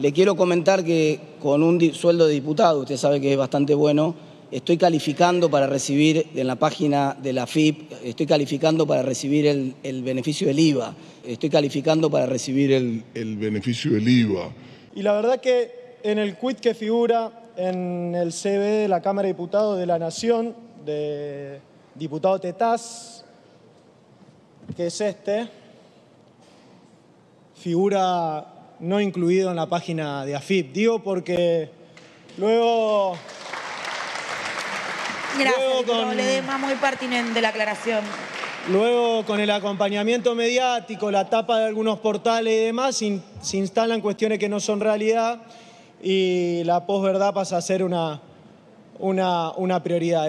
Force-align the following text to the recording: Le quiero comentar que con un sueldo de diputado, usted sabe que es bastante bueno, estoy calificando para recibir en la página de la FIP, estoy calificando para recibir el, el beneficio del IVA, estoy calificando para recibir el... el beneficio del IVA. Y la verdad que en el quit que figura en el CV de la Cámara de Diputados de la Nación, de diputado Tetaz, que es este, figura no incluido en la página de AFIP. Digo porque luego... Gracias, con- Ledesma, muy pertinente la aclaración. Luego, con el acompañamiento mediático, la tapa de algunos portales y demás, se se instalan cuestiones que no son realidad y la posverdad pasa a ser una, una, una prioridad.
Le 0.00 0.12
quiero 0.12 0.34
comentar 0.34 0.82
que 0.82 1.20
con 1.42 1.62
un 1.62 1.78
sueldo 1.92 2.26
de 2.26 2.32
diputado, 2.32 2.80
usted 2.80 2.96
sabe 2.96 3.20
que 3.20 3.32
es 3.32 3.36
bastante 3.36 3.74
bueno, 3.74 4.14
estoy 4.50 4.78
calificando 4.78 5.50
para 5.50 5.66
recibir 5.66 6.26
en 6.34 6.46
la 6.46 6.56
página 6.56 7.14
de 7.22 7.34
la 7.34 7.46
FIP, 7.46 7.92
estoy 8.02 8.24
calificando 8.24 8.86
para 8.86 9.02
recibir 9.02 9.46
el, 9.46 9.74
el 9.82 10.02
beneficio 10.02 10.46
del 10.46 10.58
IVA, 10.58 10.94
estoy 11.26 11.50
calificando 11.50 12.10
para 12.10 12.24
recibir 12.24 12.72
el... 12.72 13.04
el 13.12 13.36
beneficio 13.36 13.92
del 13.92 14.08
IVA. 14.08 14.50
Y 14.94 15.02
la 15.02 15.12
verdad 15.12 15.38
que 15.38 15.70
en 16.02 16.18
el 16.18 16.38
quit 16.38 16.60
que 16.60 16.72
figura 16.72 17.50
en 17.58 18.14
el 18.14 18.32
CV 18.32 18.64
de 18.64 18.88
la 18.88 19.02
Cámara 19.02 19.26
de 19.26 19.34
Diputados 19.34 19.78
de 19.78 19.84
la 19.84 19.98
Nación, 19.98 20.54
de 20.82 21.60
diputado 21.94 22.40
Tetaz, 22.40 23.22
que 24.74 24.86
es 24.86 24.98
este, 24.98 25.46
figura 27.54 28.59
no 28.80 29.00
incluido 29.00 29.50
en 29.50 29.56
la 29.56 29.66
página 29.66 30.24
de 30.24 30.34
AFIP. 30.36 30.72
Digo 30.72 31.02
porque 31.02 31.70
luego... 32.38 33.16
Gracias, 35.38 35.82
con- 35.86 36.16
Ledesma, 36.16 36.58
muy 36.58 36.74
pertinente 36.74 37.40
la 37.40 37.48
aclaración. 37.50 38.00
Luego, 38.68 39.24
con 39.24 39.40
el 39.40 39.50
acompañamiento 39.50 40.34
mediático, 40.34 41.10
la 41.10 41.30
tapa 41.30 41.58
de 41.60 41.66
algunos 41.66 41.98
portales 42.00 42.52
y 42.52 42.64
demás, 42.66 42.96
se 42.96 43.20
se 43.40 43.56
instalan 43.56 44.00
cuestiones 44.02 44.38
que 44.38 44.48
no 44.50 44.60
son 44.60 44.80
realidad 44.80 45.40
y 46.02 46.62
la 46.64 46.84
posverdad 46.84 47.32
pasa 47.32 47.56
a 47.56 47.62
ser 47.62 47.82
una, 47.82 48.20
una, 48.98 49.52
una 49.52 49.82
prioridad. 49.82 50.26